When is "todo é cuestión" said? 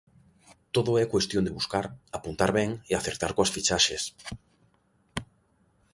0.75-1.43